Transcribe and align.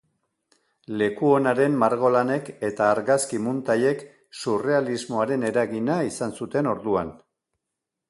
Lekuonaren 1.01 1.75
margolanek 1.83 2.49
eta 2.71 2.89
argazki-muntaiek 2.95 4.03
surrealismoaren 4.41 5.49
eragina 5.55 6.03
izan 6.13 6.39
zuten 6.43 6.75
orduan. 6.77 7.19